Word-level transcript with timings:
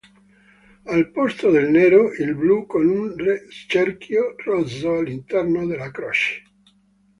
Al 0.93 1.03
posto 1.17 1.51
del 1.51 1.69
nero 1.69 2.11
il 2.13 2.33
blu 2.33 2.65
con 2.65 2.87
un 2.89 3.13
cerchio 3.67 4.33
rosso 4.43 4.97
all'interno 4.97 5.67
della 5.67 5.91
croce. 5.91 6.41